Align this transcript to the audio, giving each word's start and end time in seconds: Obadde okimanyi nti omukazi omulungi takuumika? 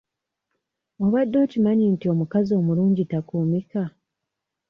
Obadde 1.03 1.37
okimanyi 1.45 1.85
nti 1.93 2.05
omukazi 2.13 2.51
omulungi 2.59 3.03
takuumika? 3.11 3.83